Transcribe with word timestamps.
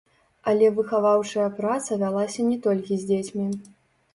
Але 0.51 0.69
выхаваўчая 0.77 1.45
праца 1.59 1.99
вялася 2.05 2.49
не 2.49 2.57
толькі 2.65 2.93
з 3.03 3.11
дзецьмі. 3.11 3.47